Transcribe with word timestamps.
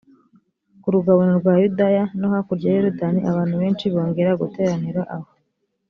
ku 0.81 0.87
rugabano 0.95 1.33
rwa 1.39 1.53
yudaya 1.61 2.03
no 2.19 2.27
hakurya 2.33 2.67
ya 2.69 2.75
yorodani 2.77 3.19
abantu 3.31 3.55
benshi 3.61 3.85
bongera 3.93 4.39
guteranira 4.41 5.01
aho 5.15 5.29